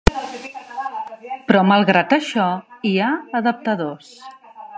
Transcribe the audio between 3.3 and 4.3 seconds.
adaptadors.